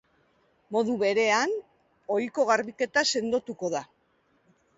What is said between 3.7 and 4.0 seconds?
da.